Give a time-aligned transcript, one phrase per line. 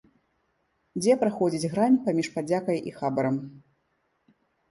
[1.01, 3.37] Дзе праходзіць грань паміж падзякай і хабарам?